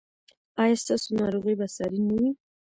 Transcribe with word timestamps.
ایا 0.63 0.75
ستاسو 0.83 1.07
ناروغي 1.19 1.53
به 1.59 1.67
ساري 1.75 1.99
نه 2.07 2.13
وي؟ 2.19 2.29